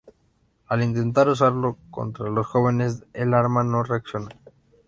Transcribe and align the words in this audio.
Al 0.65 0.81
intentar 0.81 1.29
usarlo 1.29 1.77
contra 1.91 2.27
los 2.31 2.47
jóvenes 2.47 3.03
el 3.13 3.35
arma 3.35 3.63
no 3.63 3.83
reacciona. 3.83 4.29